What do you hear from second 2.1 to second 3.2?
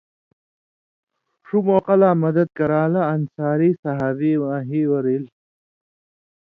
مدَت کران٘لہ